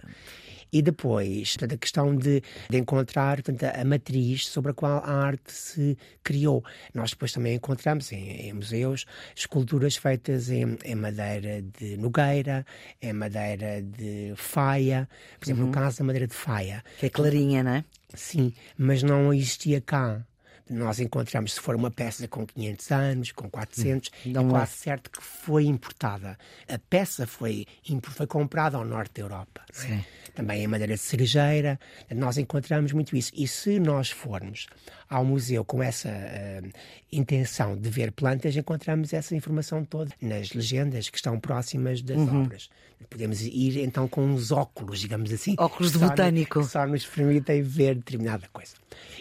E 0.76 0.82
depois, 0.82 1.56
portanto, 1.56 1.76
a 1.76 1.78
questão 1.78 2.14
de, 2.14 2.44
de 2.70 2.78
encontrar 2.78 3.42
portanto, 3.42 3.64
a 3.64 3.86
matriz 3.86 4.46
sobre 4.46 4.72
a 4.72 4.74
qual 4.74 4.98
a 5.06 5.26
arte 5.26 5.54
se 5.54 5.98
criou. 6.22 6.66
Nós 6.94 7.12
depois 7.12 7.32
também 7.32 7.56
encontramos 7.56 8.12
em, 8.12 8.50
em 8.50 8.52
museus 8.52 9.06
esculturas 9.34 9.96
feitas 9.96 10.50
em, 10.50 10.78
em, 10.84 10.96
madeira 10.96 11.62
de 11.80 11.96
nogueira, 11.96 12.66
em 13.02 13.14
madeira 13.14 13.82
de 13.82 14.34
faia. 14.36 15.08
Por 15.40 15.46
exemplo, 15.46 15.64
uhum. 15.64 15.70
no 15.70 15.74
caso 15.74 16.00
da 16.00 16.04
madeira 16.04 16.28
de 16.28 16.36
faia. 16.36 16.84
Que 17.00 17.06
é 17.06 17.10
clarinha, 17.10 17.64
não 17.64 17.72
é? 17.72 17.86
Sim, 18.14 18.52
mas 18.78 19.02
não 19.02 19.34
existia 19.34 19.80
cá 19.80 20.26
nós 20.70 21.00
encontramos, 21.00 21.54
se 21.54 21.60
for 21.60 21.76
uma 21.76 21.92
peça 21.92 22.28
com 22.28 22.46
500 22.46 22.92
anos, 22.92 23.32
com 23.32 23.50
400, 23.50 24.12
Não 24.26 24.48
é 24.48 24.50
quase 24.50 24.72
é. 24.74 24.76
certo 24.76 25.12
que 25.12 25.22
foi 25.22 25.66
importada. 25.66 26.38
A 26.68 26.80
peça 26.80 27.28
foi, 27.28 27.66
foi 28.02 28.28
comprada 28.28 28.78
ao 28.78 28.86
norte 28.86 29.16
da 29.16 29.22
Europa. 29.22 29.62
É? 29.88 30.04
Também 30.34 30.64
em 30.64 30.68
madeira 30.68 30.96
de 30.96 31.00
cerejeira. 31.00 31.80
Nós 32.12 32.38
encontramos 32.38 32.92
muito 32.92 33.16
isso. 33.16 33.32
E 33.36 33.48
se 33.48 33.80
nós 33.80 34.10
formos 34.10 34.68
ao 35.08 35.24
museu 35.24 35.64
com 35.64 35.84
essa 35.84 36.10
uh, 36.10 36.72
intenção 37.12 37.78
de 37.78 37.90
ver 37.90 38.12
plantas, 38.12 38.56
encontramos 38.56 39.14
essa 39.14 39.36
informação 39.36 39.86
toda 39.86 40.12
nas 40.20 40.52
legendas 40.52 41.10
que 41.10 41.18
estão 41.18 41.40
próximas 41.40 42.02
das 42.02 42.18
uhum. 42.18 42.44
obras. 42.44 42.70
Podemos 43.06 43.42
ir 43.42 43.80
então 43.84 44.08
com 44.08 44.26
uns 44.26 44.52
óculos, 44.52 45.00
digamos 45.00 45.32
assim. 45.32 45.56
Óculos 45.58 45.92
de 45.92 46.00
botânico. 46.00 46.62
Que 46.62 46.68
só 46.68 46.86
nos 46.86 47.06
permitem 47.06 47.62
ver 47.62 47.96
determinada 47.96 48.48
coisa. 48.52 48.74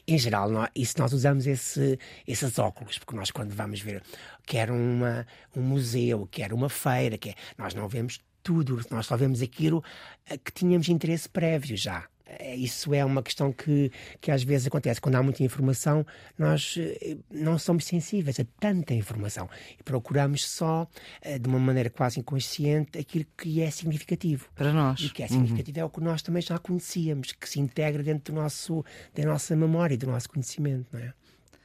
Em 0.07 0.19
geral, 0.19 0.51
nós, 0.51 0.69
isso 0.75 0.95
nós 0.99 1.13
usamos 1.13 1.47
esse, 1.47 1.99
esses 2.27 2.59
óculos, 2.59 2.99
porque 2.99 3.17
nós 3.17 3.31
quando 3.31 3.53
vamos 3.55 3.81
ver 3.81 4.03
quer 4.47 4.71
uma, 4.71 5.27
um 5.57 5.63
museu, 5.63 6.29
quer 6.31 6.53
uma 6.53 6.69
feira, 6.69 7.17
quer, 7.17 7.35
nós 7.57 7.75
não 7.75 7.89
vemos 7.89 8.21
tudo, 8.43 8.81
nós 8.91 9.07
só 9.07 9.17
vemos 9.17 9.41
aquilo 9.41 9.83
eh, 10.29 10.37
que 10.37 10.53
tínhamos 10.53 10.89
interesse 10.89 11.29
prévio 11.29 11.77
já. 11.77 12.07
É, 12.27 12.57
isso 12.57 12.95
é 12.95 13.05
uma 13.05 13.23
questão 13.23 13.53
que, 13.53 13.93
que 14.21 14.31
às 14.31 14.43
vezes 14.43 14.67
acontece. 14.67 15.01
Quando 15.01 15.17
há 15.17 15.23
muita 15.23 15.43
informação, 15.43 16.07
nós 16.39 16.77
eh, 16.79 17.19
não 17.31 17.59
somos 17.59 17.85
sensíveis 17.85 18.41
a 18.41 18.47
tanta 18.59 18.95
informação 18.95 19.49
e 19.79 19.83
procuramos 19.83 20.49
só, 20.49 20.89
eh, 21.21 21.39
de 21.39 21.47
uma 21.49 21.59
maneira 21.59 21.91
quase 21.91 22.21
inconsciente, 22.21 22.99
aquilo 22.99 23.27
que 23.37 23.61
é 23.61 23.71
significativo. 23.71 24.49
Para 24.55 24.73
nós. 24.73 25.01
E 25.01 25.07
o 25.07 25.13
que 25.13 25.23
é 25.23 25.29
significativo 25.29 25.79
uhum. 25.79 25.83
é 25.83 25.87
o 25.87 25.91
que 25.91 26.01
nós 26.01 26.23
também 26.23 26.41
já 26.41 26.59
conhecíamos, 26.59 27.33
que 27.33 27.49
se 27.49 27.61
integra 27.61 28.03
dentro 28.03 28.33
do 28.33 28.41
nosso, 28.41 28.83
da 29.15 29.25
nossa 29.25 29.55
memória 29.55 29.95
e 29.95 29.99
do 29.99 30.07
nosso 30.07 30.29
conhecimento, 30.29 30.87
não 30.93 31.01
é? 31.01 31.13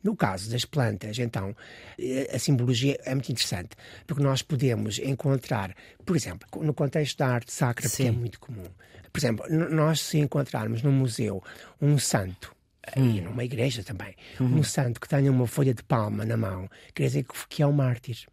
No 0.04 0.16
caso 0.16 0.50
das 0.50 0.66
plantas, 0.66 1.20
então, 1.20 1.56
eh, 2.00 2.30
a 2.34 2.40
simbologia 2.40 2.98
é 3.04 3.14
muito 3.14 3.32
interessante, 3.32 3.72
porque 4.08 4.24
nós 4.24 4.42
podemos 4.42 4.98
encontrar, 5.00 5.76
por 6.06 6.16
exemplo, 6.16 6.48
no 6.64 6.74
contexto 6.74 7.18
da 7.18 7.28
arte 7.28 7.52
sacra, 7.52 7.88
Sim. 7.88 8.04
que 8.04 8.10
é 8.10 8.12
muito 8.12 8.40
comum, 8.40 8.70
por 9.12 9.20
exemplo, 9.20 9.46
nós 9.50 10.02
se 10.02 10.18
encontrarmos 10.18 10.82
num 10.82 10.92
museu 10.92 11.44
um 11.82 11.98
santo, 11.98 12.56
hum. 12.96 13.10
e 13.10 13.22
numa 13.22 13.44
igreja 13.44 13.84
também, 13.84 14.16
uhum. 14.40 14.60
um 14.60 14.64
santo 14.64 15.00
que 15.00 15.08
tenha 15.08 15.32
uma 15.32 15.48
folha 15.48 15.74
de 15.74 15.84
palma 15.84 16.26
na 16.26 16.38
mão, 16.38 16.70
quer 16.94 17.04
dizer 17.04 17.26
que 17.50 17.62
é 17.62 17.68
um 17.68 17.72
mártir. 17.72 18.28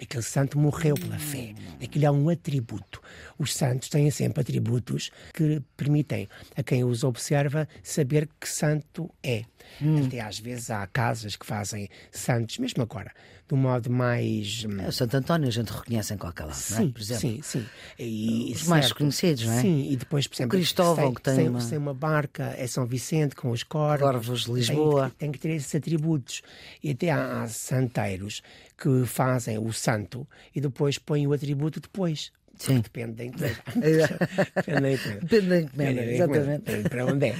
Aquele 0.00 0.22
santo 0.22 0.58
morreu 0.58 0.94
pela 0.94 1.18
fé. 1.18 1.54
Aquilo 1.82 2.06
é 2.06 2.10
um 2.10 2.28
atributo. 2.28 3.00
Os 3.38 3.54
santos 3.54 3.88
têm 3.88 4.10
sempre 4.10 4.40
atributos 4.40 5.10
que 5.34 5.62
permitem 5.76 6.28
a 6.56 6.62
quem 6.62 6.84
os 6.84 7.04
observa 7.04 7.68
saber 7.82 8.28
que 8.40 8.48
santo 8.48 9.10
é. 9.22 9.44
Hum. 9.82 10.06
Até 10.06 10.20
às 10.20 10.38
vezes 10.38 10.70
há 10.70 10.86
casas 10.86 11.36
que 11.36 11.46
fazem 11.46 11.88
santos, 12.10 12.58
mesmo 12.58 12.82
agora, 12.82 13.12
de 13.48 13.54
um 13.54 13.56
modo 13.56 13.90
mais. 13.90 14.64
Hum, 14.64 14.80
é, 14.80 14.88
o 14.88 14.92
Santo 14.92 15.16
António 15.16 15.48
a 15.48 15.50
gente 15.50 15.72
reconhece 15.72 16.12
em 16.12 16.18
qualquer 16.18 16.44
lado, 16.44 16.54
sim, 16.54 16.74
não 16.74 16.82
é? 16.82 16.92
Por 16.92 17.00
exemplo. 17.00 17.20
Sim, 17.20 17.40
sim. 17.42 17.66
E, 17.98 18.52
Os 18.54 18.64
mais 18.64 18.92
conhecidos, 18.92 19.44
não 19.44 19.54
é? 19.54 19.60
Sim, 19.62 19.90
e 19.90 19.96
depois, 19.96 20.26
por 20.26 20.36
exemplo, 20.36 20.56
o 20.56 20.60
Cristóvão, 20.60 21.14
que 21.14 21.22
tem, 21.22 21.36
tem, 21.36 21.48
uma... 21.48 21.64
tem 21.64 21.78
uma 21.78 21.94
barca, 21.94 22.54
é 22.56 22.66
São 22.66 22.86
Vicente 22.86 23.34
com 23.34 23.50
os 23.50 23.62
corvos. 23.62 24.06
Corvos 24.06 24.44
de 24.44 24.52
Lisboa. 24.52 25.10
Tem, 25.16 25.30
tem, 25.30 25.32
que 25.32 25.38
ter 25.38 25.50
esses 25.50 25.74
atributos. 25.74 26.42
E 26.82 26.90
até 26.90 27.10
há, 27.10 27.42
há 27.42 27.48
santeiros 27.48 28.42
que 28.76 29.06
fazem 29.06 29.58
o 29.58 29.72
santo 29.72 30.28
e 30.54 30.60
depois 30.60 30.98
põem 30.98 31.26
o 31.26 31.32
atributo 31.32 31.80
depois 31.80 32.30
Sim. 32.58 32.80
Depende 32.82 33.12
da 33.12 33.24
encomenda. 33.24 33.62
Depende 34.54 34.80
da 34.80 34.90
encomenda. 34.92 35.20
Depende 35.22 35.48
da 35.48 35.60
encomenda, 35.60 36.04
exatamente. 36.04 36.88
Para 36.88 37.06
onde 37.06 37.26
é. 37.28 37.34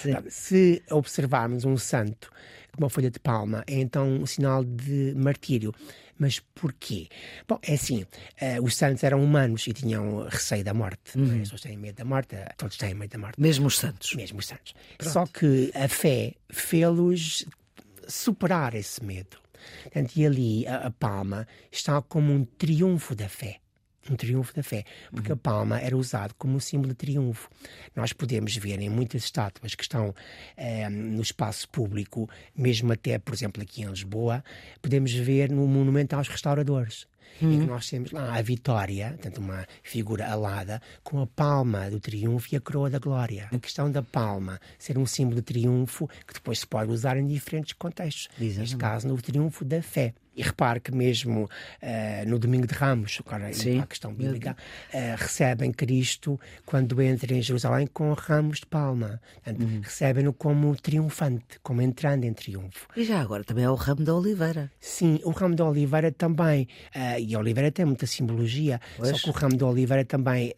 Sim. 0.00 0.16
Se 0.28 0.82
observarmos 0.90 1.64
um 1.64 1.76
santo 1.76 2.30
com 2.72 2.84
uma 2.84 2.90
folha 2.90 3.10
de 3.10 3.18
palma, 3.18 3.64
é 3.66 3.78
então 3.78 4.08
um 4.08 4.26
sinal 4.26 4.64
de 4.64 5.14
martírio. 5.16 5.74
Mas 6.18 6.38
porquê? 6.54 7.08
Bom, 7.48 7.58
é 7.62 7.74
assim, 7.74 8.06
eh, 8.40 8.60
os 8.60 8.76
santos 8.76 9.02
eram 9.02 9.22
humanos 9.22 9.66
e 9.66 9.72
tinham 9.72 10.26
receio 10.28 10.62
da 10.62 10.72
morte. 10.72 11.18
Uhum. 11.18 11.24
As 11.24 11.38
pessoas 11.40 11.60
têm 11.62 11.76
medo 11.76 11.96
da 11.96 12.04
morte, 12.04 12.36
eh, 12.36 12.48
todos 12.56 12.76
têm 12.76 12.94
medo 12.94 13.10
da 13.10 13.18
morte. 13.18 13.40
Mesmo 13.40 13.66
os 13.66 13.78
santos. 13.78 14.14
Mesmo 14.14 14.38
os 14.38 14.46
santos. 14.46 14.74
Só 15.00 15.26
que 15.26 15.72
a 15.74 15.88
fé 15.88 16.34
fê-los 16.48 17.44
superar 18.06 18.74
esse 18.74 19.02
medo. 19.02 19.38
Portanto, 19.82 20.16
e 20.16 20.26
ali 20.26 20.66
a, 20.66 20.86
a 20.86 20.90
palma 20.90 21.46
está 21.70 22.00
como 22.02 22.32
um 22.32 22.44
triunfo 22.44 23.14
da 23.14 23.28
fé. 23.28 23.61
Um 24.10 24.16
triunfo 24.16 24.54
da 24.54 24.62
fé. 24.62 24.84
Porque 25.12 25.32
a 25.32 25.36
palma 25.36 25.78
era 25.78 25.96
usada 25.96 26.34
como 26.36 26.56
um 26.56 26.60
símbolo 26.60 26.88
de 26.88 26.96
triunfo. 26.96 27.48
Nós 27.94 28.12
podemos 28.12 28.56
ver 28.56 28.80
em 28.80 28.88
muitas 28.88 29.24
estátuas 29.24 29.74
que 29.74 29.82
estão 29.82 30.14
eh, 30.56 30.88
no 30.88 31.22
espaço 31.22 31.68
público, 31.68 32.28
mesmo 32.56 32.92
até, 32.92 33.18
por 33.18 33.32
exemplo, 33.32 33.62
aqui 33.62 33.82
em 33.82 33.86
Lisboa, 33.86 34.44
podemos 34.80 35.12
ver 35.12 35.50
no 35.50 35.66
Monumento 35.66 36.16
aos 36.16 36.28
Restauradores. 36.28 37.06
Em 37.40 37.60
que 37.60 37.66
nós 37.66 37.88
temos 37.88 38.12
lá 38.12 38.36
a 38.36 38.42
vitória, 38.42 39.10
portanto, 39.10 39.38
uma 39.38 39.66
figura 39.82 40.28
alada, 40.30 40.80
com 41.02 41.20
a 41.20 41.26
palma 41.26 41.90
do 41.90 41.98
triunfo 41.98 42.48
e 42.52 42.56
a 42.56 42.60
coroa 42.60 42.90
da 42.90 42.98
glória. 42.98 43.48
A 43.50 43.58
questão 43.58 43.90
da 43.90 44.02
palma 44.02 44.60
ser 44.78 44.98
um 44.98 45.06
símbolo 45.06 45.36
de 45.36 45.42
triunfo 45.42 46.08
que 46.26 46.34
depois 46.34 46.60
se 46.60 46.66
pode 46.66 46.90
usar 46.90 47.16
em 47.16 47.26
diferentes 47.26 47.72
contextos. 47.72 48.28
Neste 48.38 48.60
Exatamente. 48.60 48.76
caso, 48.76 49.08
no 49.08 49.20
triunfo 49.20 49.64
da 49.64 49.82
fé. 49.82 50.14
E 50.34 50.42
repare 50.42 50.80
que 50.80 50.90
mesmo 50.92 51.48
eh, 51.80 52.24
no 52.26 52.38
Domingo 52.38 52.66
de 52.66 52.74
Ramos, 52.74 53.20
agora 53.24 53.48
a 53.48 53.86
questão 53.86 54.14
bíblica, 54.14 54.56
eh, 54.92 55.14
recebem 55.18 55.70
Cristo 55.72 56.40
quando 56.64 57.00
entra 57.02 57.34
em 57.34 57.42
Jerusalém 57.42 57.86
com 57.86 58.12
ramos 58.14 58.60
de 58.60 58.66
palma. 58.66 59.20
Portanto, 59.34 59.62
Uhum. 59.62 59.80
Recebem-no 59.82 60.32
como 60.32 60.74
triunfante, 60.76 61.58
como 61.62 61.82
entrando 61.82 62.24
em 62.24 62.32
triunfo. 62.32 62.88
E 62.96 63.04
já 63.04 63.20
agora 63.20 63.44
também 63.44 63.64
é 63.64 63.70
o 63.70 63.74
ramo 63.74 64.02
da 64.04 64.14
oliveira. 64.14 64.70
Sim, 64.80 65.20
o 65.24 65.30
ramo 65.30 65.54
da 65.54 65.64
oliveira 65.66 66.10
também. 66.10 66.66
eh, 66.94 67.20
e 67.20 67.34
a 67.34 67.38
oliveira 67.38 67.70
tem 67.70 67.84
muita 67.84 68.06
simbologia. 68.06 68.80
Pois. 68.96 69.10
Só 69.10 69.16
que 69.18 69.28
o 69.30 69.32
ramo 69.32 69.56
da 69.56 69.66
oliveira 69.66 70.04
também 70.04 70.54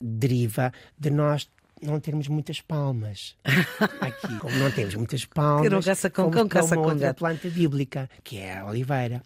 deriva 0.00 0.72
de 0.98 1.10
nós 1.10 1.48
não 1.82 1.98
termos 2.00 2.28
muitas 2.28 2.60
palmas 2.60 3.36
aqui. 4.00 4.38
Como 4.38 4.54
não 4.56 4.70
temos 4.70 4.94
muitas 4.94 5.24
palmas, 5.24 5.62
Que 5.62 5.68
não 5.70 5.80
caça 5.82 6.10
com 6.10 6.30
caça 6.48 6.74
uma 6.76 6.82
com 6.82 6.88
outra 6.90 7.08
gato. 7.08 7.18
planta 7.18 7.48
bíblica, 7.48 8.08
que 8.22 8.38
é 8.38 8.58
a 8.58 8.66
oliveira. 8.66 9.22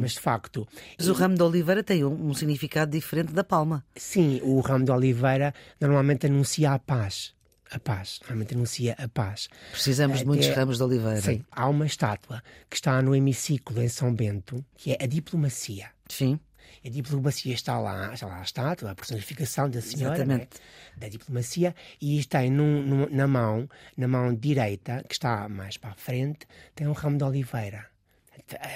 Mas 0.00 0.12
de 0.12 0.20
facto, 0.20 0.66
Mas 0.98 1.08
o 1.08 1.12
ramo 1.12 1.36
da 1.36 1.44
oliveira 1.44 1.82
tem 1.82 2.04
um, 2.04 2.28
um 2.30 2.34
significado 2.34 2.90
diferente 2.90 3.32
da 3.32 3.44
palma. 3.44 3.84
sim, 3.96 4.40
o 4.42 4.60
ramo 4.60 4.84
da 4.84 4.94
oliveira 4.94 5.54
normalmente 5.80 6.26
anuncia 6.26 6.72
a 6.72 6.78
paz. 6.78 7.32
A 7.70 7.78
paz, 7.80 8.20
normalmente 8.22 8.54
anuncia 8.54 8.94
a 8.98 9.08
paz. 9.08 9.48
Precisamos 9.72 10.18
de 10.18 10.22
Até- 10.22 10.28
muitos 10.28 10.48
ramos 10.50 10.76
de 10.76 10.82
oliveira. 10.84 11.20
Sim, 11.22 11.44
há 11.50 11.68
uma 11.68 11.86
estátua 11.86 12.42
que 12.70 12.76
está 12.76 13.00
no 13.02 13.16
hemiciclo 13.16 13.82
em 13.82 13.88
São 13.88 14.14
Bento, 14.14 14.64
que 14.76 14.92
é 14.92 14.98
a 15.02 15.06
diplomacia. 15.06 15.86
Sim. 16.08 16.38
A 16.84 16.88
diplomacia 16.88 17.54
está 17.54 17.78
lá, 17.78 18.12
está 18.14 18.26
lá 18.26 18.38
a 18.40 18.42
estátua, 18.42 18.90
a 18.90 18.94
personificação 18.94 19.68
da 19.70 19.80
senhora 19.80 20.14
é? 20.16 20.22
Exatamente. 20.22 20.60
da 20.96 21.08
diplomacia 21.08 21.74
e 22.00 22.24
tem 22.24 22.50
num- 22.50 22.82
num- 22.82 23.10
na 23.10 23.26
mão, 23.26 23.68
na 23.96 24.06
mão 24.08 24.34
direita, 24.34 25.02
que 25.08 25.14
está 25.14 25.48
mais 25.48 25.76
para 25.76 25.90
a 25.90 25.94
frente, 25.94 26.46
tem 26.74 26.86
um 26.86 26.92
ramo 26.92 27.16
de 27.18 27.24
oliveira. 27.24 27.86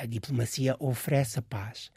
A 0.01 0.07
diplomacia 0.07 0.77
oferece 0.79 1.39
a 1.39 1.43
paz 1.43 1.91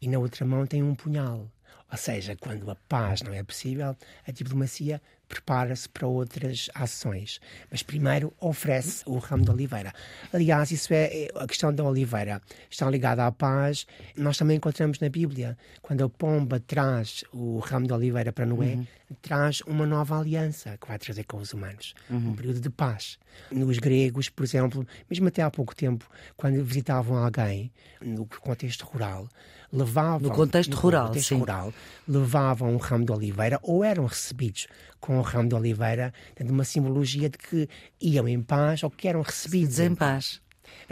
e 0.00 0.08
na 0.08 0.18
outra 0.18 0.44
mão 0.44 0.66
tem 0.66 0.82
um 0.82 0.94
punhal. 0.94 1.50
Ou 1.90 1.96
seja, 1.98 2.36
quando 2.36 2.68
a 2.70 2.74
paz 2.74 3.22
não 3.22 3.32
é 3.32 3.42
possível, 3.42 3.96
a 4.26 4.30
diplomacia 4.32 5.00
prepara-se 5.28 5.88
para 5.88 6.06
outras 6.06 6.68
ações. 6.74 7.40
Mas 7.70 7.82
primeiro 7.82 8.32
oferece 8.40 9.02
o 9.06 9.18
ramo 9.18 9.44
de 9.44 9.50
oliveira. 9.50 9.92
Aliás, 10.32 10.70
isso 10.70 10.92
é 10.92 11.06
é- 11.06 11.28
a 11.34 11.46
questão 11.46 11.72
da 11.72 11.84
oliveira. 11.84 12.40
Está 12.70 12.88
ligada 12.90 13.26
à 13.26 13.32
paz. 13.32 13.86
Nós 14.16 14.36
também 14.36 14.56
encontramos 14.56 14.98
na 15.00 15.08
Bíblia, 15.08 15.56
quando 15.82 16.04
a 16.04 16.08
pomba 16.08 16.60
traz 16.60 17.24
o 17.32 17.58
ramo 17.58 17.86
de 17.86 17.92
oliveira 17.92 18.32
para 18.32 18.46
Noé, 18.46 18.78
traz 19.22 19.60
uma 19.66 19.86
nova 19.86 20.18
aliança 20.18 20.76
que 20.80 20.88
vai 20.88 20.98
trazer 20.98 21.24
com 21.24 21.38
os 21.38 21.52
humanos. 21.52 21.94
Um 22.10 22.34
período 22.34 22.60
de 22.60 22.70
paz. 22.70 23.18
Nos 23.50 23.78
gregos, 23.78 24.28
por 24.28 24.44
exemplo, 24.44 24.86
mesmo 25.10 25.28
até 25.28 25.42
há 25.42 25.50
pouco 25.50 25.74
tempo, 25.76 26.08
quando 26.36 26.62
visitavam 26.64 27.18
alguém, 27.18 27.70
no 28.00 28.26
contexto 28.26 28.84
rural, 28.86 29.28
levavam. 29.72 30.28
No 30.30 30.34
contexto 30.34 30.70
no 30.70 30.76
rural, 30.76 31.08
contexto 31.08 31.36
rural, 31.36 31.72
levavam 32.08 32.72
um 32.72 32.76
ramo 32.78 33.04
de 33.04 33.12
oliveira 33.12 33.58
ou 33.62 33.84
eram 33.84 34.06
recebidos 34.06 34.66
com 35.00 35.15
o 35.18 35.22
ramo 35.22 35.48
de 35.48 35.54
oliveira, 35.54 36.12
uma 36.40 36.64
simbologia 36.64 37.28
de 37.28 37.38
que 37.38 37.68
iam 38.00 38.28
em 38.28 38.42
paz 38.42 38.82
ou 38.82 38.90
que 38.90 39.08
eram 39.08 39.22
recebidos 39.22 39.78
Em 39.78 39.94
paz. 39.94 40.40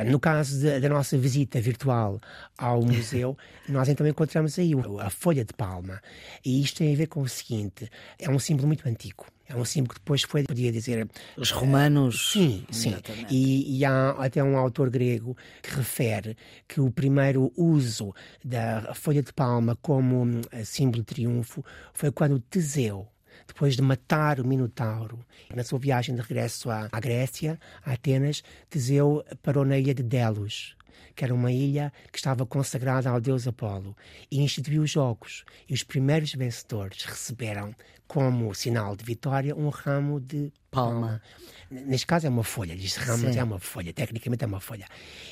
no 0.06 0.18
caso 0.20 0.62
da, 0.62 0.78
da 0.78 0.88
nossa 0.88 1.16
visita 1.18 1.60
virtual 1.60 2.20
ao 2.58 2.82
museu, 2.84 3.36
nós 3.68 3.88
então 3.88 4.06
encontramos 4.06 4.58
aí 4.58 4.72
a 5.00 5.10
folha 5.10 5.44
de 5.44 5.52
palma. 5.52 6.00
E 6.44 6.60
isto 6.62 6.78
tem 6.78 6.92
a 6.92 6.96
ver 6.96 7.06
com 7.06 7.20
o 7.22 7.28
seguinte: 7.28 7.88
é 8.18 8.28
um 8.30 8.38
símbolo 8.38 8.66
muito 8.68 8.88
antigo. 8.88 9.26
É 9.46 9.54
um 9.54 9.64
símbolo 9.64 9.92
que 9.94 10.00
depois 10.00 10.22
foi, 10.22 10.42
podia 10.44 10.72
dizer, 10.72 11.06
Os 11.36 11.50
romanos. 11.50 12.32
Sim, 12.32 12.64
sim. 12.70 12.88
Exatamente. 12.90 13.34
E, 13.34 13.78
e 13.78 13.84
há 13.84 14.10
até 14.12 14.42
um 14.42 14.56
autor 14.56 14.88
grego 14.88 15.36
que 15.62 15.70
refere 15.76 16.34
que 16.66 16.80
o 16.80 16.90
primeiro 16.90 17.52
uso 17.54 18.14
da 18.42 18.94
folha 18.94 19.22
de 19.22 19.32
palma 19.34 19.76
como 19.82 20.22
hum, 20.24 20.40
símbolo 20.64 21.02
de 21.02 21.14
triunfo 21.14 21.62
foi 21.92 22.10
quando 22.10 22.40
Teseu, 22.40 23.06
depois 23.46 23.76
de 23.76 23.82
matar 23.82 24.40
o 24.40 24.46
Minotauro, 24.46 25.18
na 25.54 25.64
sua 25.64 25.78
viagem 25.78 26.14
de 26.14 26.20
regresso 26.20 26.70
à, 26.70 26.88
Grécia, 27.00 27.58
a 27.84 27.92
Atenas, 27.92 28.42
Teseu 28.68 29.24
parou 29.42 29.64
na 29.64 29.78
ilha 29.78 29.94
de 29.94 30.02
Delos. 30.02 30.76
Que 31.14 31.24
era 31.24 31.34
uma 31.34 31.52
ilha 31.52 31.92
que 32.10 32.18
estava 32.18 32.44
consagrada 32.44 33.10
ao 33.10 33.20
deus 33.20 33.46
Apolo, 33.46 33.96
e 34.30 34.40
instituiu 34.40 34.82
os 34.82 34.90
jogos. 34.90 35.44
E 35.68 35.74
os 35.74 35.82
primeiros 35.82 36.32
vencedores 36.34 37.04
receberam, 37.04 37.74
como 38.06 38.54
sinal 38.54 38.96
de 38.96 39.04
vitória, 39.04 39.54
um 39.54 39.68
ramo 39.68 40.20
de 40.20 40.52
Palma. 40.74 41.22
Neste 41.70 42.06
caso 42.06 42.26
é 42.26 42.30
uma 42.30 42.42
folha, 42.42 42.74
diz 42.76 42.96
ramos 42.96 43.32
Sim. 43.32 43.38
é 43.38 43.44
uma 43.44 43.60
folha, 43.60 43.92
tecnicamente 43.92 44.42
é 44.42 44.46
uma 44.46 44.60
folha. 44.60 44.86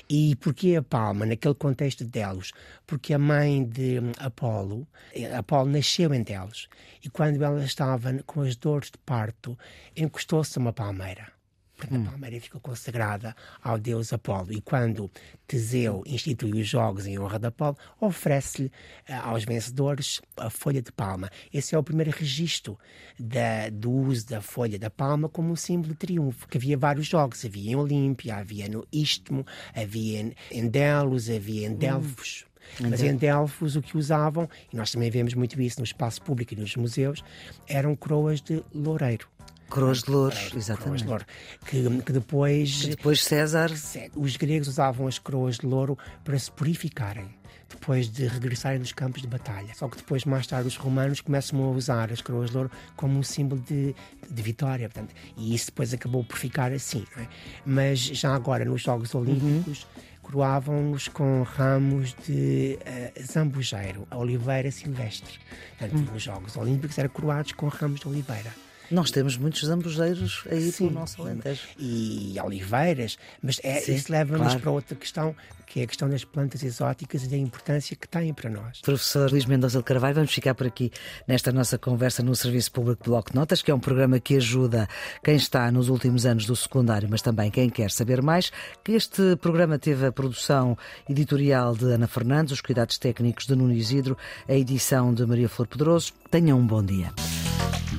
E 0.08 0.36
porquê 0.36 0.76
a 0.76 0.82
palma, 0.82 1.26
naquele 1.26 1.54
contexto 1.54 2.04
de 2.04 2.10
Delos? 2.10 2.52
Porque 2.86 3.12
a 3.12 3.18
mãe 3.18 3.64
de 3.64 3.98
Apolo, 4.18 4.86
eh, 5.12 5.34
Apolo 5.34 5.68
nasceu 5.68 6.14
em 6.14 6.22
Delos, 6.22 6.68
e 7.04 7.10
quando 7.10 7.42
ela 7.42 7.64
estava 7.64 8.12
com 8.24 8.42
as 8.42 8.54
dores 8.54 8.90
de 8.90 8.98
parto, 8.98 9.58
encostou-se 9.96 10.56
a 10.58 10.60
uma 10.60 10.72
palmeira. 10.72 11.41
Portanto, 11.88 12.06
a 12.08 12.10
palmeira 12.10 12.40
ficou 12.40 12.60
consagrada 12.60 13.34
ao 13.62 13.78
deus 13.78 14.12
Apolo. 14.12 14.52
E 14.52 14.60
quando 14.60 15.10
Teseu 15.46 16.02
institui 16.06 16.60
os 16.60 16.68
jogos 16.68 17.06
em 17.06 17.18
honra 17.18 17.38
de 17.38 17.46
Apolo, 17.48 17.76
oferece-lhe 18.00 18.70
eh, 19.06 19.14
aos 19.14 19.44
vencedores 19.44 20.20
a 20.36 20.48
folha 20.50 20.80
de 20.80 20.92
palma. 20.92 21.30
Esse 21.52 21.74
é 21.74 21.78
o 21.78 21.82
primeiro 21.82 22.10
registro 22.10 22.78
da- 23.18 23.68
do 23.70 23.90
uso 23.90 24.26
da 24.28 24.40
folha 24.40 24.78
da 24.78 24.90
palma 24.90 25.28
como 25.28 25.50
um 25.52 25.56
símbolo 25.56 25.92
de 25.92 25.98
triunfo. 25.98 26.46
Que 26.48 26.58
havia 26.58 26.76
vários 26.78 27.06
jogos. 27.06 27.44
Havia 27.44 27.72
em 27.72 27.76
Olímpia, 27.76 28.36
havia 28.36 28.68
no 28.68 28.86
Istmo, 28.92 29.44
havia 29.74 30.20
em, 30.20 30.32
em 30.50 30.68
Delos, 30.68 31.28
havia 31.28 31.66
em 31.66 31.74
Delfos. 31.74 32.44
Mas 32.80 33.02
em 33.02 33.16
Delfos 33.16 33.74
o 33.76 33.82
que 33.82 33.98
usavam, 33.98 34.48
e 34.72 34.76
nós 34.76 34.90
também 34.92 35.10
vemos 35.10 35.34
muito 35.34 35.60
isso 35.60 35.80
no 35.80 35.84
espaço 35.84 36.22
público 36.22 36.54
e 36.54 36.56
nos 36.56 36.74
museus, 36.76 37.22
eram 37.68 37.94
coroas 37.96 38.40
de 38.40 38.62
loureiro. 38.72 39.26
Coroas 39.68 40.02
de 40.02 40.10
louros, 40.10 40.52
exatamente. 40.54 41.02
de 41.02 41.08
louro. 41.08 41.24
Que, 41.66 42.02
que 42.02 42.12
depois 42.12 42.86
Depois 42.86 43.24
César. 43.24 43.70
os 44.14 44.36
gregos 44.36 44.68
usavam 44.68 45.06
as 45.06 45.18
coroas 45.18 45.58
de 45.58 45.66
louro 45.66 45.96
para 46.24 46.38
se 46.38 46.50
purificarem 46.50 47.28
depois 47.68 48.06
de 48.08 48.26
regressarem 48.26 48.78
dos 48.78 48.92
campos 48.92 49.22
de 49.22 49.28
batalha. 49.28 49.74
Só 49.74 49.88
que 49.88 49.96
depois, 49.96 50.24
mais 50.26 50.46
tarde, 50.46 50.68
os 50.68 50.76
romanos 50.76 51.22
começam 51.22 51.62
a 51.64 51.70
usar 51.70 52.12
as 52.12 52.20
coroas 52.20 52.50
de 52.50 52.56
louro 52.56 52.70
como 52.96 53.18
um 53.18 53.22
símbolo 53.22 53.62
de, 53.62 53.94
de 54.30 54.42
vitória. 54.42 54.88
Portanto, 54.90 55.14
e 55.38 55.54
isso 55.54 55.66
depois 55.66 55.92
acabou 55.94 56.22
por 56.22 56.36
ficar 56.36 56.70
assim. 56.70 57.06
é? 57.16 57.26
Mas 57.64 57.98
já 58.00 58.34
agora, 58.34 58.64
nos 58.64 58.82
Jogos 58.82 59.14
Olímpicos, 59.14 59.86
coroavam-nos 60.20 61.08
com 61.08 61.42
ramos 61.42 62.14
de 62.26 62.78
eh, 62.84 63.12
zambujeiro, 63.20 64.06
a 64.10 64.18
oliveira 64.18 64.70
silvestre. 64.70 65.38
Portanto, 65.78 66.12
nos 66.12 66.22
Jogos 66.22 66.56
Olímpicos 66.56 66.96
eram 66.98 67.08
coroados 67.10 67.52
com 67.52 67.68
ramos 67.68 68.00
de 68.00 68.08
oliveira. 68.08 68.52
Nós 68.92 69.10
temos 69.10 69.38
muitos 69.38 69.64
zambujeiros 69.64 70.44
aí 70.50 70.70
Sim, 70.70 70.88
pelo 70.88 71.00
nosso 71.00 71.22
Alentejo. 71.22 71.62
E 71.78 72.34
oliveiras, 72.44 73.16
mas 73.42 73.58
é, 73.64 73.90
isso 73.90 74.12
leva-nos 74.12 74.48
claro. 74.48 74.60
para 74.60 74.70
outra 74.70 74.94
questão, 74.94 75.34
que 75.66 75.80
é 75.80 75.84
a 75.84 75.86
questão 75.86 76.10
das 76.10 76.22
plantas 76.22 76.62
exóticas 76.62 77.24
e 77.24 77.28
da 77.28 77.36
importância 77.38 77.96
que 77.96 78.06
têm 78.06 78.34
para 78.34 78.50
nós. 78.50 78.82
Professor 78.82 79.30
Luís 79.30 79.46
Mendonça 79.46 79.78
de 79.78 79.84
Carvalho, 79.84 80.16
vamos 80.16 80.30
ficar 80.30 80.54
por 80.54 80.66
aqui 80.66 80.92
nesta 81.26 81.50
nossa 81.50 81.78
conversa 81.78 82.22
no 82.22 82.36
Serviço 82.36 82.70
Público 82.70 83.04
Bloco 83.04 83.30
de 83.30 83.36
Notas, 83.36 83.62
que 83.62 83.70
é 83.70 83.74
um 83.74 83.80
programa 83.80 84.20
que 84.20 84.36
ajuda 84.36 84.86
quem 85.24 85.36
está 85.36 85.72
nos 85.72 85.88
últimos 85.88 86.26
anos 86.26 86.44
do 86.44 86.54
secundário, 86.54 87.08
mas 87.10 87.22
também 87.22 87.50
quem 87.50 87.70
quer 87.70 87.90
saber 87.90 88.20
mais. 88.20 88.52
Que 88.84 88.92
este 88.92 89.36
programa 89.36 89.78
teve 89.78 90.04
a 90.04 90.12
produção 90.12 90.76
editorial 91.08 91.74
de 91.74 91.86
Ana 91.86 92.06
Fernandes, 92.06 92.52
os 92.52 92.60
cuidados 92.60 92.98
técnicos 92.98 93.46
de 93.46 93.56
Nuno 93.56 93.72
Isidro, 93.72 94.18
a 94.46 94.52
edição 94.52 95.14
de 95.14 95.24
Maria 95.24 95.48
Flor 95.48 95.66
Pedroso. 95.66 96.12
Tenham 96.30 96.58
um 96.58 96.66
bom 96.66 96.82
dia. 96.84 97.10